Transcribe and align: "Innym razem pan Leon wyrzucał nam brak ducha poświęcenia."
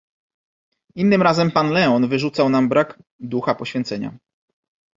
"Innym 0.95 1.21
razem 1.21 1.51
pan 1.51 1.69
Leon 1.71 2.07
wyrzucał 2.09 2.49
nam 2.49 2.69
brak 2.69 2.99
ducha 3.19 3.55
poświęcenia." 3.55 4.17